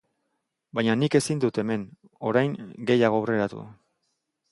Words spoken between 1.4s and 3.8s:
dut hemen, orain, gehiago aurreratu.